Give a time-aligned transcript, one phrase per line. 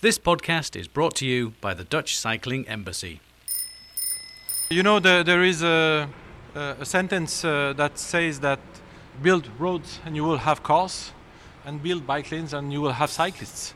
[0.00, 3.18] This podcast is brought to you by the Dutch Cycling Embassy.
[4.70, 6.08] You know, the, there is a,
[6.54, 8.60] a, a sentence uh, that says that
[9.20, 11.10] build roads and you will have cars,
[11.64, 13.74] and build bike lanes and you will have cyclists.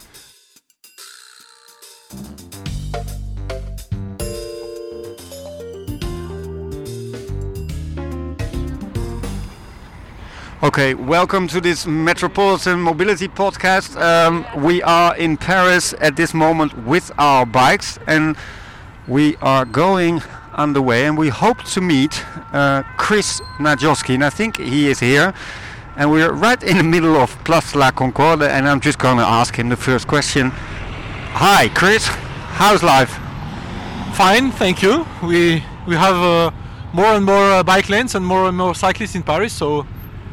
[10.72, 13.94] Okay, welcome to this Metropolitan Mobility Podcast.
[14.00, 18.38] Um, we are in Paris at this moment with our bikes, and
[19.06, 20.22] we are going
[20.54, 21.04] underway.
[21.04, 22.24] And we hope to meet
[22.54, 25.34] uh, Chris Najdovski, and I think he is here.
[25.98, 29.24] And we're right in the middle of Place La Concorde, and I'm just going to
[29.24, 30.52] ask him the first question.
[31.34, 32.06] Hi, Chris.
[32.56, 33.10] How's life?
[34.14, 35.06] Fine, thank you.
[35.22, 36.50] We we have uh,
[36.94, 39.86] more and more uh, bike lanes and more and more cyclists in Paris, so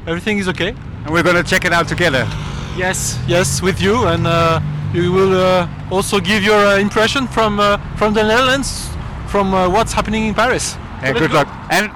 [0.09, 0.69] everything is okay.
[1.03, 2.27] And we're going to check it out together.
[2.75, 4.59] Yes, yes, with you, and uh,
[4.93, 8.89] you will uh, also give your uh, impression from uh, from the Netherlands,
[9.27, 10.75] from uh, what's happening in Paris.
[11.01, 11.47] And So good luck.
[11.47, 11.75] go.
[11.77, 11.91] And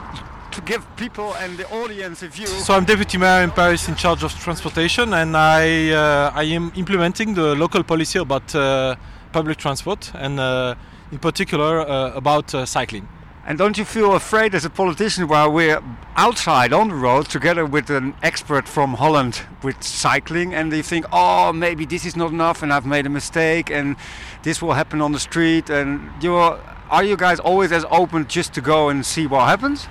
[0.51, 2.47] to give people and the audience a view.
[2.47, 6.71] So I'm deputy mayor in Paris in charge of transportation, and I uh, I am
[6.75, 8.95] implementing the local policy about uh,
[9.31, 10.75] public transport, and uh,
[11.11, 13.07] in particular uh, about uh, cycling.
[13.45, 15.81] And don't you feel afraid as a politician while we're
[16.15, 21.05] outside on the road together with an expert from Holland with cycling and you think,
[21.11, 23.97] oh, maybe this is not enough and I've made a mistake and
[24.43, 26.57] this will happen on the street and you're,
[26.89, 29.89] are you guys always as open just to go and see what happens?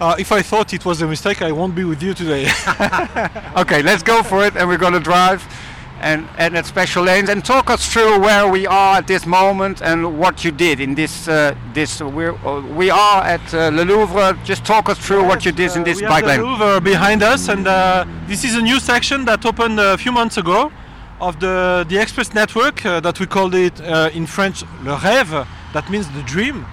[0.00, 2.48] Uh, if I thought it was a mistake, I won't be with you today.
[3.56, 5.42] Okay, let's go for it and we're going to drive
[6.02, 9.80] and, and at special lanes and talk us through where we are at this moment
[9.82, 13.82] and what you did in this, uh, this we're, uh, we are at uh, Le
[13.84, 16.40] Louvre, just talk us through what you did in Uh, this we bike have lane.
[16.40, 20.12] the Louvre behind us, and uh, this is a new section that opened a few
[20.12, 20.70] months ago
[21.20, 25.46] of the the express network uh, that we called it uh, in French le rêve.
[25.72, 26.66] That means the dream.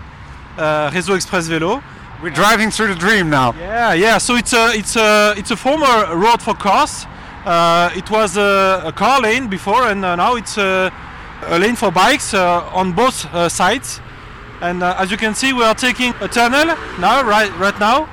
[0.57, 1.81] Uh, Réseau Express Vélo.
[2.21, 3.53] We're driving through the dream now.
[3.59, 4.17] Yeah, yeah.
[4.17, 7.05] So it's a it's a it's a former road for cars.
[7.45, 10.91] Uh, it was a, a car lane before, and uh, now it's a,
[11.47, 14.01] a lane for bikes uh, on both uh, sides.
[14.61, 18.09] And uh, as you can see, we are taking a tunnel now, right right now.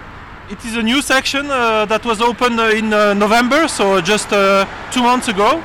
[0.48, 4.32] It is a new section uh, that was opened uh, in uh, November, so just
[4.32, 5.60] uh, two months ago.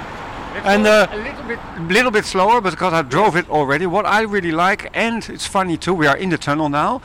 [0.63, 3.85] And uh, a little bit, little bit slower because I drove it already.
[3.85, 7.01] What I really like, and it's funny too, we are in the tunnel now,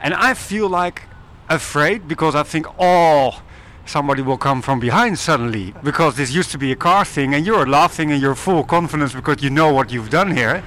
[0.00, 1.02] and I feel like
[1.48, 3.40] afraid because I think, oh,
[3.90, 7.44] somebody will come from behind suddenly because this used to be a car thing, and
[7.44, 10.62] you're laughing and you're full confidence because you know what you've done here.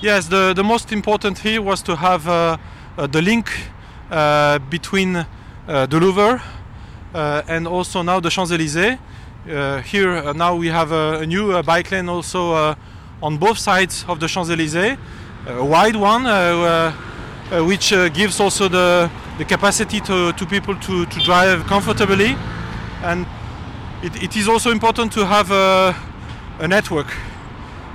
[0.00, 2.56] Yes, the, the most important here was to have uh,
[2.96, 3.50] uh, the link
[4.10, 6.42] uh, between uh, the Louvre
[7.14, 8.98] uh, and also now the Champs Elysees.
[9.48, 12.74] Uh, here now we have a, a new bike lane also
[13.22, 14.96] on both sides of the Champs Elysees,
[15.46, 16.24] a wide one,
[17.66, 22.36] which gives also the, the capacity to, to people to, to drive comfortably.
[23.02, 23.26] And
[24.02, 25.94] it, it is also important to have a,
[26.60, 27.08] a network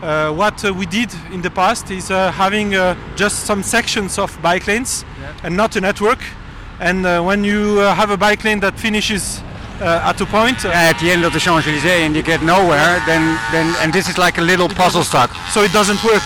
[0.01, 4.17] uh, what uh, we did in the past is uh, having uh, just some sections
[4.19, 5.05] of bike lanes
[5.43, 6.19] and not a network.
[6.79, 9.41] And uh, when you uh, have a bike lane that finishes
[9.81, 12.99] uh, at a point, At the end of the Champs Elysees, and you get nowhere,
[13.05, 15.31] then, then, and this is like a little puzzle stuck.
[15.51, 16.23] so it doesn't work.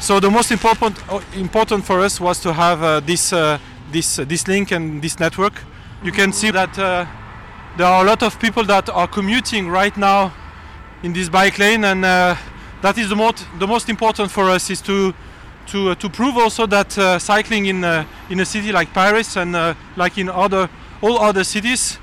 [0.00, 0.96] So the most important
[1.34, 3.58] important for us was to have uh, this uh,
[3.92, 5.62] this uh, this link and this network.
[6.02, 7.06] You can see that uh,
[7.76, 10.32] there are a lot of people that are commuting right now
[11.02, 12.36] in this bike lane, and uh,
[12.82, 15.14] that is the most the most important for us is to
[15.68, 19.36] to uh, to prove also that uh, cycling in uh, in a city like Paris
[19.36, 19.54] and
[19.96, 20.68] like in other
[21.02, 21.98] all other cities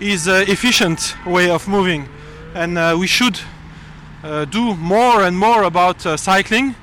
[0.00, 2.08] is uh, efficient way of moving,
[2.54, 3.38] and we should
[4.50, 6.74] do more and more about cycling,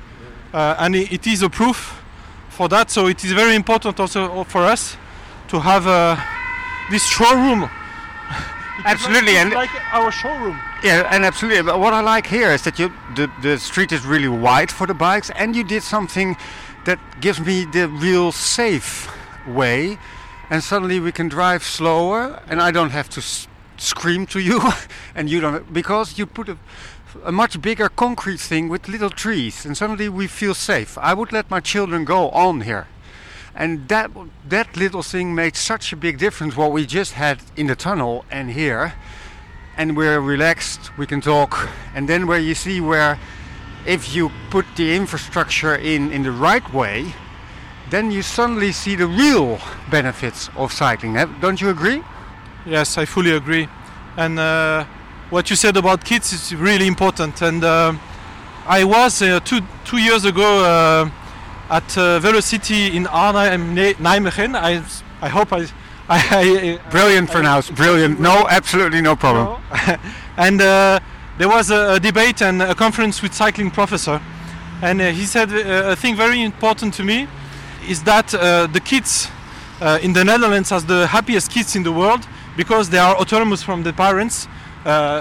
[0.54, 2.03] and it is a proof
[2.54, 2.90] for that.
[2.92, 4.96] So it is very important also for us
[5.50, 6.16] to have uh,
[6.90, 7.70] this showroom.
[8.86, 10.58] Absolutely, and like our showroom.
[10.84, 11.62] Yeah, and absolutely.
[11.62, 14.88] But what I like here is that you the, the street is really wide for
[14.88, 16.36] the bikes, and you did something
[16.86, 19.08] that gives me the real safe
[19.48, 19.98] way,
[20.50, 23.48] and suddenly we can drive slower, and I don't have to s-
[23.78, 24.60] scream to you,
[25.16, 26.58] and you don't because you put a,
[27.24, 30.98] a much bigger concrete thing with little trees, and suddenly we feel safe.
[30.98, 32.88] I would let my children go on here.
[33.56, 34.10] And that
[34.50, 36.58] that little thing made such a big difference.
[36.58, 38.94] What we just had in the tunnel and here,
[39.78, 41.70] and we're relaxed, we can talk.
[41.96, 43.20] And then where you see where
[43.86, 47.14] if you put the infrastructure in in the right way,
[47.90, 49.60] then you suddenly see the real
[49.92, 51.14] benefits of cycling.
[51.40, 52.02] Don't you agree?
[52.66, 53.68] Yes, I fully agree.
[54.18, 54.86] And uh,
[55.34, 57.42] what you said about kids is really important.
[57.42, 57.94] And uh,
[58.68, 61.10] I was uh, two two years ago uh,
[61.70, 64.56] at uh, Velo-city in Arnhem, Nijmegen.
[64.56, 64.84] I
[65.22, 65.66] I hope I.
[66.10, 66.20] I,
[66.84, 67.74] I Brilliant pronounced.
[67.76, 68.20] Brilliant.
[68.20, 69.62] No, absolutely no problem.
[70.38, 71.00] and uh,
[71.38, 74.22] there was a, a debate and a conference with cycling professor,
[74.82, 77.28] and uh, he said uh, a thing very important to me
[77.88, 79.30] is that uh, the kids
[79.82, 82.28] uh, in the Netherlands are the happiest kids in the world
[82.58, 84.50] because they are autonomous from the parents, uh,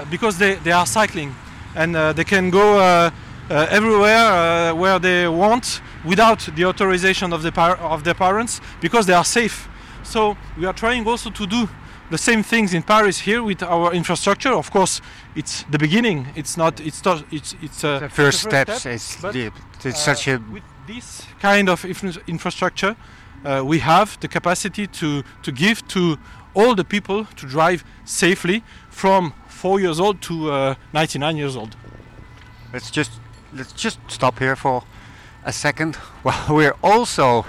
[0.09, 1.33] because they, they are cycling
[1.75, 3.09] and uh, they can go uh,
[3.49, 4.25] uh, everywhere
[4.71, 9.13] uh, where they want without the authorization of the par- of their parents because they
[9.13, 9.67] are safe.
[10.03, 11.69] So we are trying also to do
[12.09, 14.53] the same things in Paris here with our infrastructure.
[14.53, 15.01] Of course,
[15.35, 16.27] it's the beginning.
[16.35, 16.79] It's not.
[16.79, 17.23] It's not.
[17.31, 19.51] It's it's uh, The first steps step, but, the,
[19.89, 22.95] it's uh, such a with this kind of infra- infrastructure,
[23.45, 26.17] uh, we have the capacity to to give to
[26.53, 31.75] all the people to drive safely from four years old to uh, 99 years old.
[32.73, 33.11] Let's just
[33.53, 34.83] let's just stop here for
[35.45, 35.97] a second.
[36.23, 37.45] Well, we're also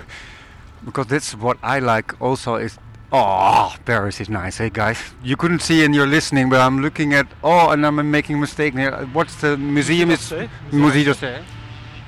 [0.84, 2.20] because that's what I like.
[2.20, 2.78] Also, is
[3.12, 4.98] oh, Paris is nice, hey guys.
[5.22, 8.40] You couldn't see and you're listening, but I'm looking at oh, and I'm making a
[8.40, 8.92] mistake here.
[9.12, 10.10] What's the museum?
[10.10, 10.48] It's d'Orsay.
[10.72, 11.42] Musée d'Orsay.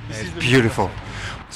[0.08, 0.90] This It's is beautiful.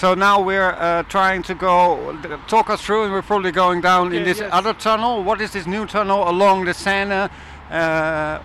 [0.00, 2.16] So now we're uh, trying to go
[2.48, 4.48] talk us through, and we're probably going down in this yes.
[4.50, 5.22] other tunnel.
[5.22, 7.28] What is this new tunnel along the Seine,
[7.70, 8.40] uh,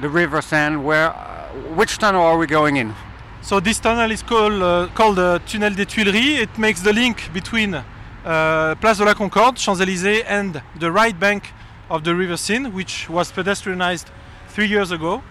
[0.00, 0.76] the River Seine?
[0.76, 2.94] Where, uh, which tunnel are we going in?
[3.42, 6.42] So this tunnel is called uh, called uh, Tunnel des Tuileries.
[6.42, 11.52] It makes the link between uh, Place de la Concorde, Champs-Élysées, and the right bank
[11.88, 14.06] of the River Seine, which was pedestrianized
[14.46, 15.24] three years ago.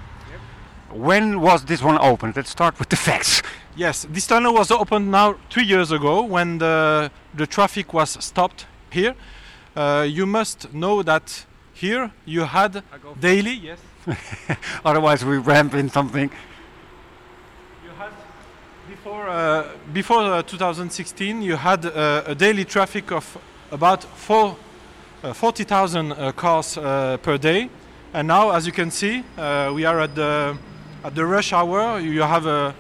[0.91, 2.35] When was this one opened?
[2.35, 3.41] Let's start with the facts.
[3.79, 8.65] Yes, this tunnel was opened now three years ago when the the traffic was stopped
[8.91, 9.15] here.
[9.73, 12.83] Uh, you must know that here you had
[13.21, 13.53] daily.
[13.53, 13.79] Yes,
[14.83, 16.29] Otherwise, we ramp in something.
[17.85, 18.11] you had
[18.89, 23.37] before uh, before uh, 2016 you had uh, a daily traffic of
[23.71, 24.57] about four,
[25.23, 27.69] uh, 40,000 uh, cars uh, per day,
[28.13, 30.57] and now as you can see uh, we are at the
[31.05, 31.97] at the rush hour.
[32.01, 32.75] You have a,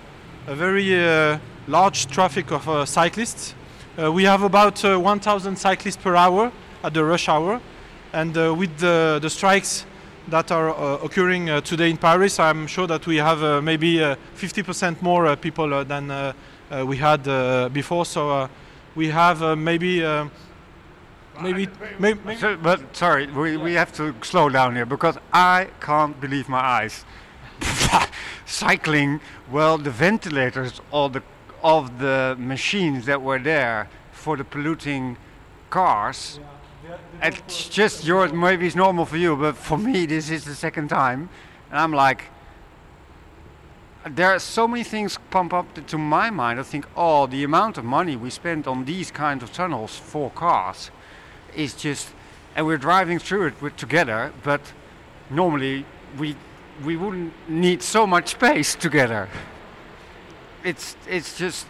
[0.49, 1.37] a very uh,
[1.67, 3.53] large traffic of uh, cyclists.
[4.01, 6.51] Uh, we have about uh, 1,000 cyclists per hour
[6.83, 7.61] at the rush hour,
[8.13, 9.85] and with the, the strikes
[10.27, 10.69] that are
[11.03, 16.33] occurring today in Paris, I'm sure that we have maybe uh, 50% more people than
[16.87, 17.23] we had
[17.71, 18.05] before.
[18.05, 18.49] So
[18.95, 20.25] we have maybe uh,
[21.41, 21.67] maybe
[21.99, 26.49] maybe So, but sorry, we, we have to slow down here because I can't believe
[26.49, 27.05] my eyes.
[28.45, 29.19] Cycling,
[29.51, 31.23] well, the ventilators, all the
[31.61, 35.17] of the machines that were there for the polluting
[35.69, 36.39] cars.
[37.21, 38.31] It's just yours.
[38.33, 41.29] Maybe it's normal for you, but for me, this is the second time,
[41.69, 42.25] and I'm like,
[44.09, 46.59] there are so many things pump up to my mind.
[46.59, 50.31] I think, oh, the amount of money we spend on these kinds of tunnels for
[50.31, 50.89] cars
[51.55, 52.09] is just,
[52.55, 54.61] and we're driving through it with together, but
[55.29, 55.85] normally
[56.17, 56.35] we
[56.85, 59.27] we wouldn't need so much space together.
[60.63, 61.67] It's it's just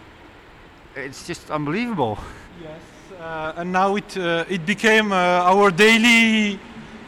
[0.95, 2.17] it's just unbelievable.
[2.61, 2.81] Yes,
[3.19, 6.59] uh, and now it uh, it became uh, our daily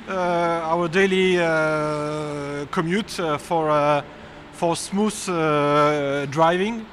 [0.07, 4.03] uh, our daily uh, commute uh, for
[4.53, 5.25] for smooth
[6.31, 6.85] driving.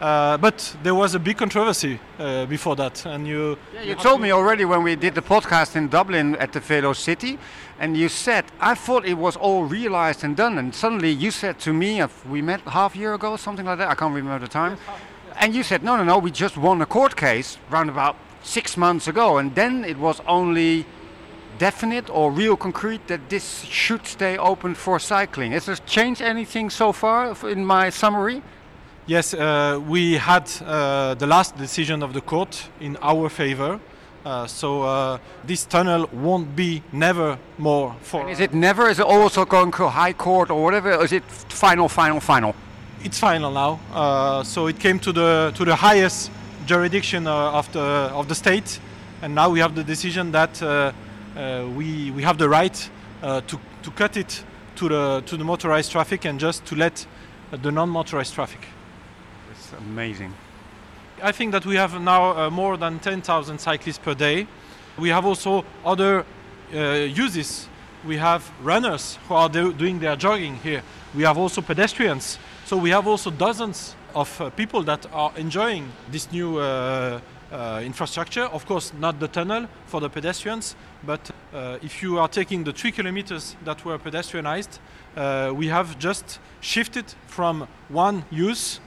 [0.00, 3.58] Uh, but there was a big controversy uh, before that, and you.
[3.74, 6.94] Yeah, you told me already when we did the podcast in Dublin at the Velo
[6.94, 7.38] City,
[7.78, 11.58] and you said I thought it was all realized and done, and suddenly you said
[11.60, 13.90] to me, we met half a year ago, something like that.
[13.90, 14.78] I can't remember the time.
[15.36, 18.78] And you said, no, no, no, we just won a court case round about six
[18.78, 20.86] months ago, and then it was only
[21.58, 25.52] definite or real concrete that this should stay open for cycling.
[25.52, 28.42] Has there changed anything so far in my summary?
[29.10, 33.80] Yes, uh, we had uh, the last decision of the court in our favor.
[34.24, 38.30] Uh, so uh, this tunnel won't be never more for.
[38.30, 38.88] Is it never?
[38.88, 40.94] Is it also going to high court or whatever?
[40.94, 42.54] Or is it final, final, final?
[43.02, 43.80] It's final now.
[43.92, 46.30] Uh, so it came to the to the highest
[46.66, 48.78] jurisdiction uh, of the of the state,
[49.22, 50.92] and now we have the decision that uh,
[51.36, 52.90] uh, we we have the right
[53.24, 54.44] uh, to to cut it
[54.76, 57.06] to the to the motorized traffic and just to let
[57.50, 58.68] the non-motorized traffic.
[59.78, 60.34] Amazing.
[61.22, 64.46] I think that we have now uh, more than 10,000 cyclists per day.
[64.98, 66.24] We have also other
[66.74, 67.68] uh, uses.
[68.06, 70.82] We have runners who are do- doing their jogging here.
[71.14, 72.38] We have also pedestrians.
[72.64, 77.20] So we have also dozens of uh, people that are enjoying this new uh,
[77.52, 78.44] uh, infrastructure.
[78.44, 82.72] Of course, not the tunnel for the pedestrians, but uh, if you are taking the
[82.72, 84.78] three kilometers that were pedestrianized,
[85.54, 88.80] we have just shifted from one use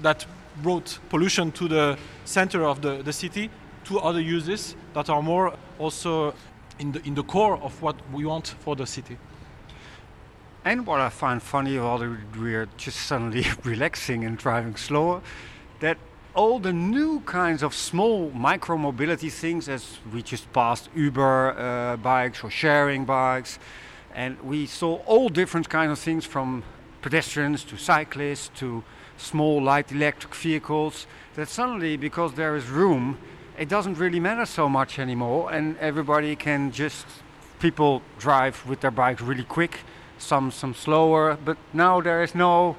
[0.00, 0.26] that
[0.62, 3.50] brought pollution to the center of the, the city
[3.84, 6.34] to other uses that are more also
[6.78, 9.18] in the, in the core of what we want for the city.
[10.64, 11.98] And what I find funny while
[12.38, 15.20] we're just suddenly relaxing and driving slower,
[15.80, 15.98] that
[16.34, 21.96] all the new kinds of small micro mobility things, as we just passed Uber uh,
[21.98, 23.58] bikes or sharing bikes,
[24.14, 26.62] and we saw all different kinds of things from
[27.02, 28.82] pedestrians to cyclists to
[29.16, 31.06] small light electric vehicles.
[31.34, 33.18] That suddenly, because there is room,
[33.58, 37.06] it doesn't really matter so much anymore, and everybody can just
[37.60, 39.80] people drive with their bikes really quick
[40.18, 41.38] some some slower.
[41.44, 42.76] But now there is no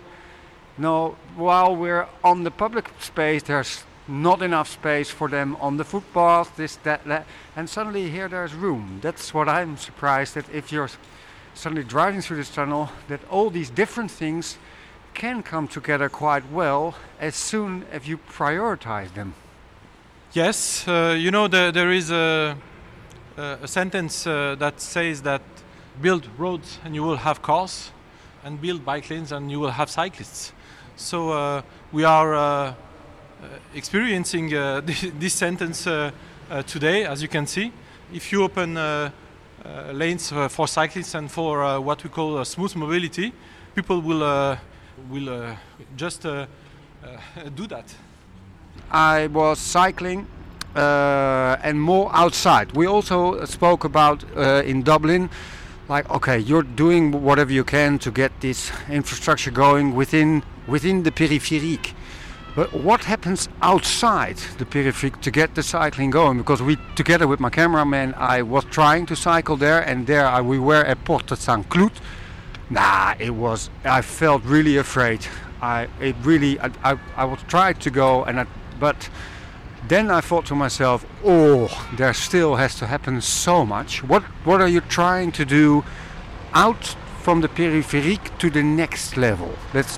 [0.78, 1.16] no.
[1.36, 6.56] While we're on the public space, there's not enough space for them on the footpath.
[6.56, 7.26] This that, that
[7.56, 9.00] and suddenly here there's room.
[9.02, 10.90] That's what I'm surprised that if you're
[11.54, 14.58] suddenly driving through this tunnel, that all these different things
[15.16, 19.34] can come together quite well as soon as you prioritize them.
[20.34, 22.58] Yes, uh, you know the, there is a,
[23.38, 25.42] a sentence uh, that says that
[26.02, 27.92] build roads and you will have cars,
[28.44, 30.54] and build bike lanes and you will have cyclists.
[30.96, 32.74] So uh, we are uh, uh,
[33.74, 34.82] experiencing uh,
[35.20, 35.88] this sentence
[36.68, 37.72] today, as you can see.
[38.14, 38.76] If you open
[39.92, 43.34] lanes for cyclists and for what we call smooth mobility,
[43.74, 44.58] people will
[45.10, 45.56] will
[45.96, 47.96] just do that.
[48.92, 50.28] I was cycling
[50.76, 52.74] uh, and more outside.
[52.74, 55.30] We also spoke about uh, in Dublin
[55.88, 61.12] like okay you're doing whatever you can to get this infrastructure going within within the
[61.12, 61.94] périphérique
[62.56, 67.40] but what happens outside the périphérique to get the cycling going because we together with
[67.40, 71.38] my cameraman I was trying to cycle there and there I, we were at Porte
[71.38, 71.94] Saint Cloud
[72.70, 75.26] nah it was I felt really afraid
[75.62, 78.46] I it really I, I, I tried to go and I,
[78.80, 79.10] but
[79.88, 84.04] then I thought to myself, oh, there still has to happen so much.
[84.04, 85.84] What what are you trying to do
[86.54, 89.52] out from the périphérique to the next level?
[89.74, 89.98] That's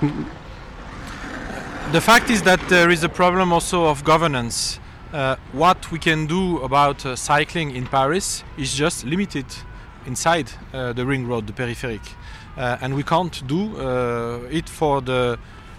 [1.92, 4.80] the fact is that there is a problem also of governance.
[5.14, 9.46] Uh, what we can do about uh, cycling in Paris is just limited
[10.06, 12.27] inside uh, the ring road, the périphérique, uh,
[12.58, 15.38] and we can't do uh, it for the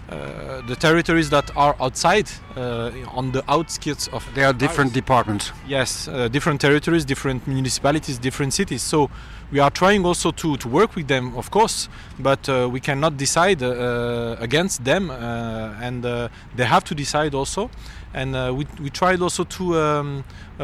[0.09, 4.93] uh, the territories that are outside uh, on the outskirts of there are different Paris.
[4.93, 5.51] departments.
[5.67, 8.81] Yes uh, different territories different municipalities different cities.
[8.81, 9.11] So
[9.51, 13.17] we are trying also to, to work with them of course but uh, we cannot
[13.17, 16.03] decide uh, against them and
[16.55, 17.69] they have to decide also.
[18.11, 20.23] And we, we tried also to um,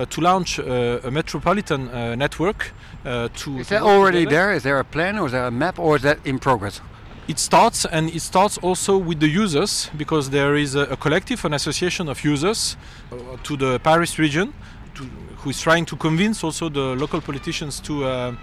[0.10, 2.74] to launch a metropolitan network
[3.04, 4.54] to is that already there?
[4.54, 6.82] Is there a plan or is there a map or is that in progress
[7.28, 11.44] it starts and it starts also with the users because there is a, a collective
[11.46, 12.78] an association of users
[13.12, 14.54] uh, to the paris region
[14.94, 15.04] to,
[15.38, 18.36] who is trying to convince also the local politicians to uh,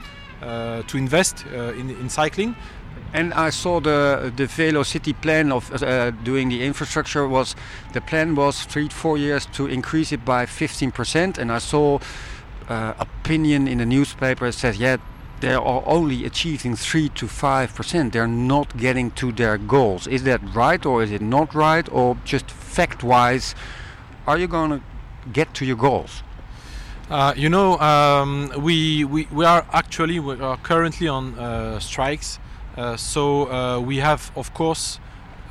[0.42, 2.56] uh, to invest uh, in, in cycling.
[3.14, 7.54] And I saw the the Velo City plan of uh, doing the infrastructure was
[7.92, 12.00] the plan was three four years to increase it by 15%, and I saw
[12.68, 14.96] uh, opinion in the newspaper said yeah
[15.42, 18.12] they are only achieving 3 to 5%.
[18.12, 20.06] They're not getting to their goals.
[20.06, 21.86] Is that right or is it not right?
[21.90, 23.56] Or just fact wise,
[24.28, 24.80] are you going to
[25.32, 26.22] get to your goals?
[27.10, 32.38] Uh, you know, um, we, we, we are actually we are currently on uh, strikes.
[32.76, 35.00] Uh, so uh, we have, of course,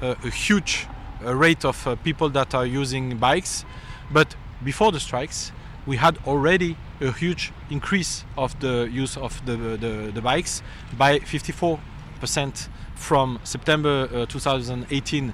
[0.02, 0.88] a huge
[1.24, 3.66] uh, rate of uh, people that are using bikes.
[4.10, 5.52] But before the strikes,
[5.86, 10.62] we had already a huge increase of the use of the, the, the bikes
[10.98, 11.80] by 54%
[12.96, 15.34] from September uh, 2018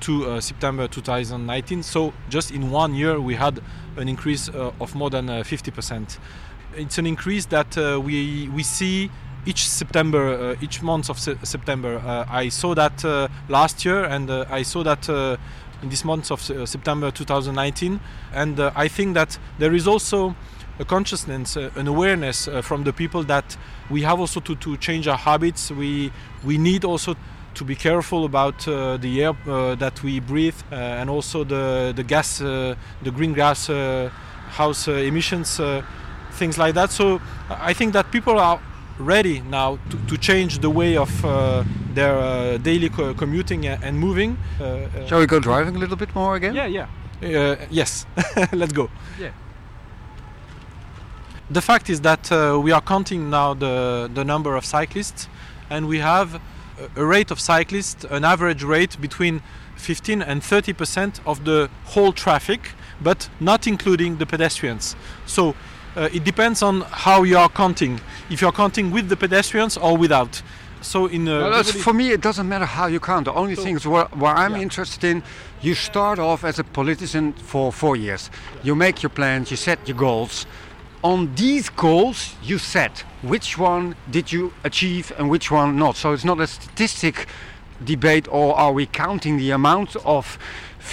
[0.00, 1.82] to uh, September 2019.
[1.82, 3.60] So just in one year we had
[3.96, 6.02] an increase uh, of more than 50%.
[6.02, 6.20] Uh,
[6.76, 9.10] it's an increase that uh, we we see
[9.44, 12.00] each September, uh, each month of se September.
[12.30, 13.04] I saw that
[13.48, 15.08] last year, and I saw that
[15.82, 18.00] in this month of September 2019.
[18.32, 20.34] And I think that there is also
[20.78, 23.56] a consciousness, uh, an awareness uh, from the people that
[23.90, 25.70] we have also to, to change our habits.
[25.70, 26.12] We
[26.44, 27.16] we need also
[27.54, 31.92] to be careful about uh, the air uh, that we breathe uh, and also the
[31.94, 33.70] the gas, uh, the green gas
[34.50, 35.60] house emissions,
[36.32, 36.90] things like that.
[36.90, 38.60] So I think that people are
[38.98, 41.10] ready now to, to change the way of
[41.94, 44.36] their daily co commuting and moving.
[45.06, 46.54] Shall we go driving a little bit more again?
[46.54, 46.66] Yeah,
[47.20, 47.56] yeah.
[47.70, 48.06] yes,
[48.52, 48.90] let's go.
[49.18, 49.30] Yeah
[51.52, 55.28] the fact is that uh, we are counting now the, the number of cyclists
[55.70, 56.40] and we have
[56.96, 59.42] a rate of cyclists, an average rate between
[59.76, 64.96] 15 and 30 percent of the whole traffic, but not including the pedestrians.
[65.26, 65.54] So
[65.96, 68.00] uh, it depends on how you are counting.
[68.30, 70.42] If you are counting with the pedestrians or without.
[70.80, 73.26] So in uh, Well, for me, it doesn't matter how you count.
[73.26, 74.62] The only So- thing is where, where I'm Yeah.
[74.62, 75.22] interested in,
[75.60, 78.30] you start off as a politician for four years.
[78.64, 80.46] You make your plans, you set your goals.
[81.02, 85.96] On these goals you set, which one did you achieve and which one not?
[85.96, 87.26] So it's not a statistic
[87.84, 90.38] debate, or are we counting the amount of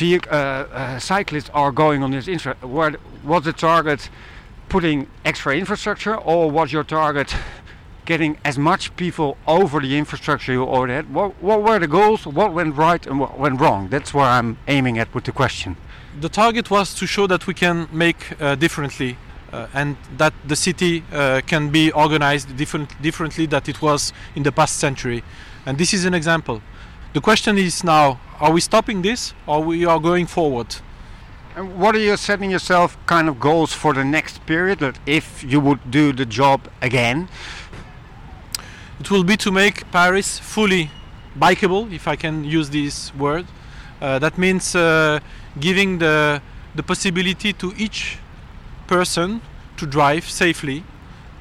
[0.01, 2.55] uh, uh, cyclists are going on this infra?
[2.61, 4.09] Where, was the target
[4.67, 7.35] putting extra infrastructure, or was your target
[8.05, 11.13] getting as much people over the infrastructure you already had?
[11.13, 12.25] What, what were the goals?
[12.25, 13.89] What went right and what went wrong?
[13.89, 15.75] That's where I'm aiming at with the question.
[16.19, 19.17] the target was to show that we can make uh, differently
[19.51, 24.43] uh, and that the city uh, can be organized different, differently that it was in
[24.43, 25.23] the past century.
[25.65, 26.61] And this is an example.
[27.13, 30.75] The question is now are we stopping this or we are going forward?
[31.55, 34.79] And what are you setting yourself kind of goals for the next period?
[34.79, 37.27] That if you would do the job again,
[38.99, 40.91] it will be to make paris fully
[41.37, 43.45] bikeable if i can use this word.
[44.01, 45.19] Uh, that means uh,
[45.59, 46.41] giving the
[46.75, 48.17] the possibility to each
[48.95, 49.41] person
[49.77, 50.83] to drive safely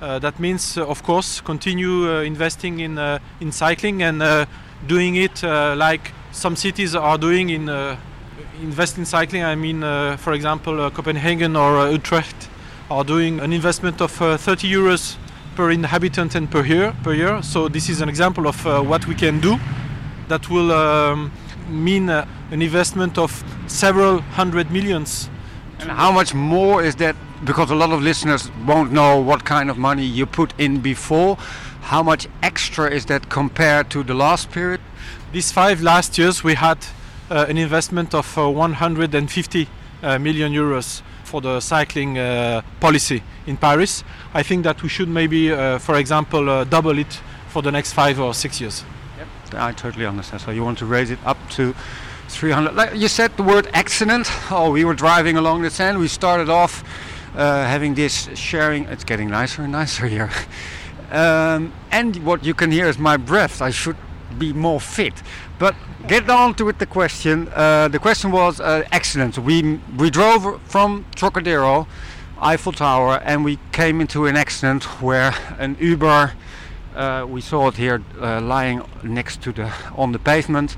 [0.01, 4.47] Uh, that means, uh, of course, continue uh, investing in uh, in cycling and
[4.87, 5.43] doing it
[5.77, 7.69] like some cities are doing in
[8.63, 9.43] invest in cycling.
[9.43, 9.81] I mean,
[10.19, 12.49] for example, Copenhagen or Utrecht
[12.91, 15.17] are doing an investment of uh, 30 euros
[15.57, 16.95] per inhabitant and per year.
[17.03, 17.43] Per year.
[17.43, 19.59] So this is an example of what we can do.
[20.29, 21.33] That will um,
[21.69, 25.29] mean an investment of several hundred millions
[25.81, 27.17] and how much more is that?
[27.45, 31.37] Because a lot of listeners won't know what kind of money you put in before.
[31.83, 34.81] How much extra is that compared to the last period?
[35.33, 36.79] These five last years, we had
[37.31, 39.69] uh, an investment of uh, 150
[40.03, 44.03] uh, million euros for the cycling uh, policy in Paris.
[44.35, 47.93] I think that we should maybe, uh, for example, uh, double it for the next
[47.93, 48.85] five or six years.
[49.19, 49.29] Yep.
[49.55, 50.43] I totally understand.
[50.43, 51.75] So you want to raise it up to
[52.29, 52.75] 300.
[52.75, 54.29] Like you said the word accident.
[54.51, 55.99] Oh, we were driving along the sand.
[55.99, 56.85] We started off
[57.35, 58.85] uh, having this sharing.
[58.85, 60.31] It's getting nicer and nicer here.
[61.11, 63.63] Um, and what you can hear is my breath.
[63.63, 63.97] I should
[64.39, 65.23] be more fit.
[65.59, 65.75] But
[66.07, 66.79] get on to it.
[66.79, 67.49] The question.
[67.55, 69.39] Uh, the question was uh, accident.
[69.39, 71.87] We we drove from Trocadero,
[72.41, 76.33] Eiffel Tower, and we came into an accident where an Uber.
[76.99, 80.77] Uh, we saw it here uh, lying next to the on the pavement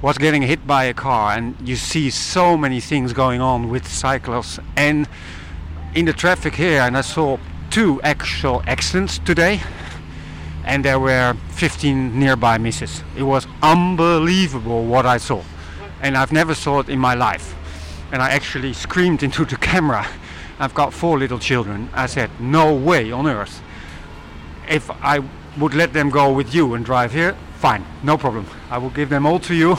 [0.00, 1.32] was getting hit by a car.
[1.32, 4.60] And you see so many things going on with cyclists.
[4.76, 5.08] And
[5.96, 7.38] in the traffic here and I saw
[7.70, 9.60] two actual accidents today
[10.64, 13.02] and there were 15 nearby misses.
[13.16, 15.42] It was unbelievable what I saw.
[16.00, 17.56] And I've never saw it in my life.
[18.12, 20.06] And I actually screamed into the camera.
[20.60, 21.90] I've got four little children.
[21.94, 23.60] I said no way on earth.
[24.68, 25.20] If I
[25.56, 28.46] would let them go with you and drive here, fine, no problem.
[28.70, 29.76] I will give them all to you,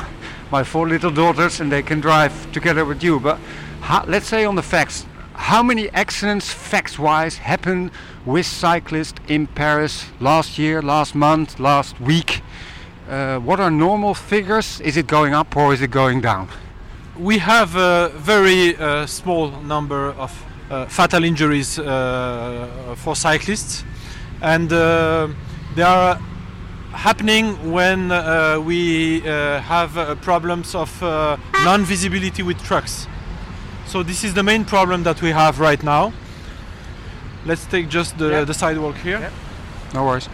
[0.51, 3.19] my four little daughters, and they can drive together with you.
[3.19, 3.39] But
[3.81, 7.91] how, let's say on the facts, how many accidents, facts-wise, happened
[8.25, 12.41] with cyclists in Paris last year, last month, last week?
[13.09, 14.81] Uh, what are normal figures?
[14.81, 16.49] Is it going up or is it going down?
[17.17, 23.83] We have a very uh, small number of uh, fatal injuries uh, for cyclists,
[24.41, 25.29] and uh,
[25.75, 26.19] they are
[26.91, 33.07] happening when uh, we uh, have uh, problems of uh, non-visibility with trucks.
[33.85, 36.13] So this is the main problem that we have right now.
[37.45, 38.43] Let's take just the, Yeah.
[38.43, 39.19] the sidewalk here.
[39.19, 39.29] Yeah.
[39.93, 40.29] No worries.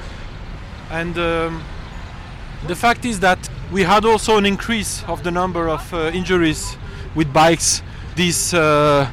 [0.91, 1.63] And um,
[2.67, 6.77] the fact is that we had also an increase of the number of uh, injuries
[7.15, 7.81] with bikes
[8.15, 9.09] these uh,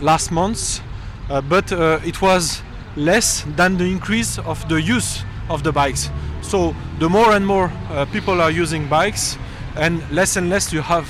[0.00, 0.80] last months,
[1.28, 2.62] uh, but uh, it was
[2.96, 6.08] less than the increase of the use of the bikes.
[6.40, 9.36] So the more and more uh, people are using bikes,
[9.76, 11.06] and less and less you have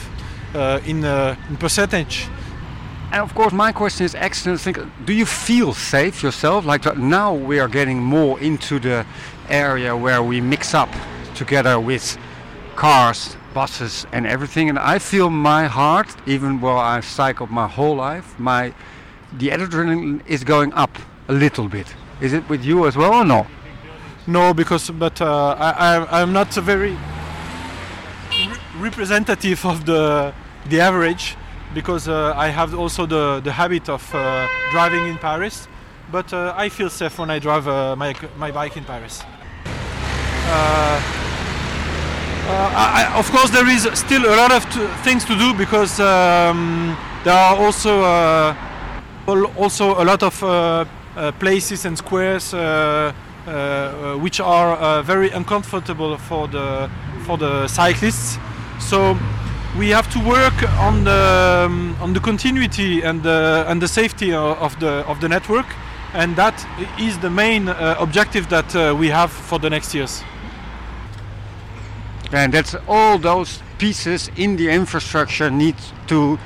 [0.55, 2.27] uh, in, uh, in percentage.
[3.13, 4.63] And of course, my question is accidents.
[4.63, 6.65] Think, do you feel safe yourself?
[6.65, 9.05] Like now we are getting more into the
[9.49, 10.89] area where we mix up
[11.35, 12.17] together with
[12.77, 14.69] cars, buses, and everything.
[14.69, 18.73] And I feel my heart, even though I've cycled my whole life, my
[19.33, 20.97] the adrenaline is going up
[21.29, 21.95] a little bit.
[22.21, 23.47] Is it with you as well or no?
[24.31, 26.93] No, because but uh, I, I'm not very
[28.31, 30.33] re- representative of the
[30.69, 31.37] the average
[31.75, 35.67] because uh, I have also the the habit of uh, driving in Paris,
[36.13, 39.25] but uh, I feel safe when I drive uh, my my bike in Paris.
[40.47, 41.01] Uh,
[42.53, 44.65] I, of course, there is still a lot of
[45.03, 48.05] things to do because um, there are also
[49.59, 50.39] also a lot of
[51.41, 52.55] places and squares
[53.47, 56.91] Uh, uh, which are uh, very uncomfortable for the
[57.25, 58.39] for the cyclists.
[58.79, 59.17] So
[59.79, 64.35] we have to work on the um, on the continuity and the and the safety
[64.35, 65.65] of the of the network,
[66.13, 66.67] and that
[66.99, 70.23] is the main objective that we have for the next years.
[72.33, 75.77] And that's all those pieces in the infrastructure need
[76.09, 76.39] to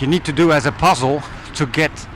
[0.00, 1.20] you need to do as a puzzle
[1.56, 2.08] to get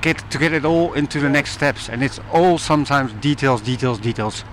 [0.00, 1.88] get to get it all into the next steps.
[1.88, 4.44] And it's all sometimes details, details, details.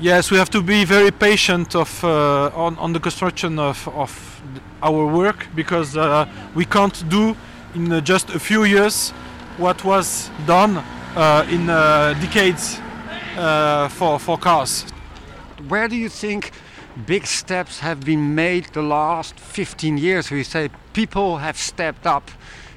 [0.00, 4.42] Yes, we have to be very patient of uh, on on the construction of of
[4.82, 7.36] our work because uh, we can't do
[7.74, 9.12] in uh, just a few years
[9.58, 10.82] what was done
[11.16, 12.80] uh, in uh, decades
[13.36, 14.84] uh, for for cars.
[15.68, 16.52] Where do you think?
[17.06, 20.30] big steps have been made the last 15 years.
[20.30, 22.30] We say people have stepped up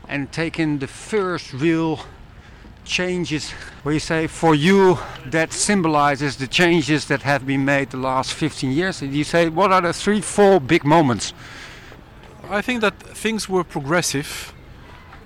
[0.08, 2.00] and taking the first real
[2.86, 3.54] changes.
[3.84, 8.72] We say for you that symbolizes the changes that have been made the last 15
[8.72, 9.02] years.
[9.02, 11.34] You say what are the three, four big moments?
[12.50, 14.54] I think that things were progressive.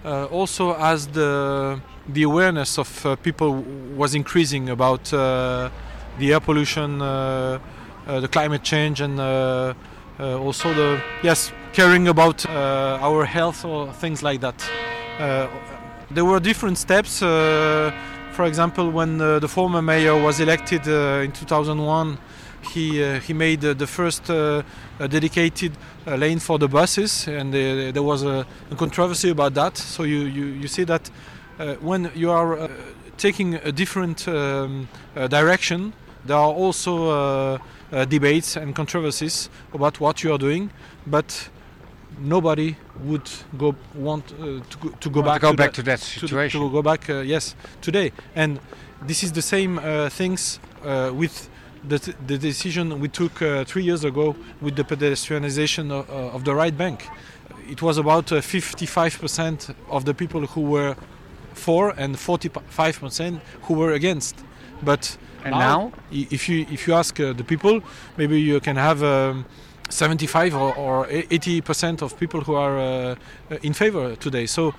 [0.03, 3.63] Uh, also, as the the awareness of uh, people
[3.95, 5.69] was increasing about uh,
[6.17, 7.59] the air pollution uh,
[8.07, 9.73] uh, the climate change and uh,
[10.19, 14.55] also the yes caring about our health or things like that.
[16.09, 17.19] there were different steps.
[17.19, 22.17] for example, when the former mayor was elected in 2001,
[22.61, 24.63] he uh, he made uh, the first uh,
[25.09, 25.71] dedicated
[26.05, 28.45] lane for the buses, and there was a,
[28.77, 29.77] controversy about that.
[29.77, 31.09] So you you, you see that
[31.81, 32.69] when you are
[33.17, 34.87] taking a different um,
[35.29, 35.93] direction,
[36.25, 37.09] there are also
[37.91, 40.71] uh, debates and controversies about what you are doing,
[41.05, 41.49] but
[42.19, 45.73] nobody would go want uh, to go, to go back to go to back that,
[45.75, 46.61] to that situation.
[46.61, 48.11] To, to go back, uh, yes, today.
[48.35, 48.59] And
[49.01, 51.49] this is the same uh, things uh, with
[51.87, 56.53] the, the decision we took uh, three years ago with the pedestrianization of, of the
[56.53, 57.07] right bank.
[57.69, 60.95] It was about 55% of the people who were
[61.53, 64.35] for and 45% who were against.
[64.83, 67.81] But and now, if you if you ask uh, the people,
[68.17, 69.03] maybe you can have.
[69.03, 69.45] Um,
[69.91, 73.15] 75 or, or 80 percent of people who are uh,
[73.61, 74.45] in favor today.
[74.45, 74.73] So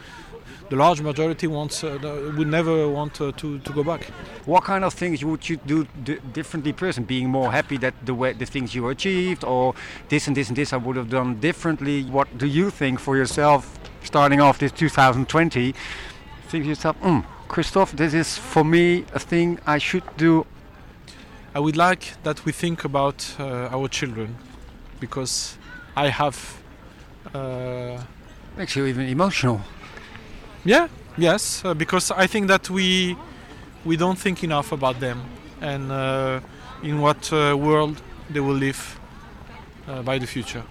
[0.70, 1.98] the large majority wants uh,
[2.37, 4.05] would never want uh, to, to go back.
[4.46, 5.87] What kind of things would you do
[6.33, 7.05] differently, person?
[7.05, 9.75] Being more happy that the way the things you achieved, or
[10.09, 12.05] this and this and this I would have done differently.
[12.05, 15.75] What do you think for yourself, starting off this 2020?
[16.48, 20.46] Think to yourself, mm, Christophe, this is for me a thing I should do
[21.55, 24.37] I would like that we think about uh, our children
[25.03, 25.59] because
[25.97, 26.37] I have.
[27.35, 27.99] Uh,
[28.57, 29.61] Makes you even emotional.
[30.65, 30.88] Yeah,
[31.19, 33.17] yes, uh, because I think that we
[33.85, 35.19] we don't think enough about them
[35.61, 36.41] and uh,
[36.83, 38.81] in what uh, world they will live
[39.88, 40.62] uh, by the future.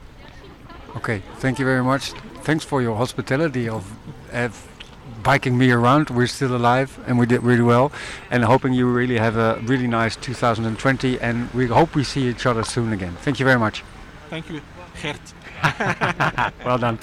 [0.95, 2.13] Okay, thank you very much.
[2.43, 3.83] Thanks for your hospitality of,
[4.33, 4.51] of
[5.23, 6.09] biking me around.
[6.09, 7.91] We're still alive and we did really well.
[8.29, 11.19] And hoping you really have a really nice 2020.
[11.19, 13.15] And we hope we see each other soon again.
[13.21, 13.83] Thank you very much.
[14.31, 14.61] Thank you,
[15.01, 15.19] Gert.
[16.65, 16.97] well done.